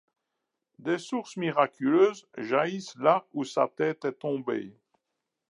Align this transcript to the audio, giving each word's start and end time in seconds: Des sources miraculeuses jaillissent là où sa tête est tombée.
Des 0.79 0.97
sources 0.97 1.37
miraculeuses 1.37 2.25
jaillissent 2.35 2.95
là 2.95 3.23
où 3.33 3.43
sa 3.43 3.67
tête 3.67 4.03
est 4.03 4.13
tombée. 4.19 4.75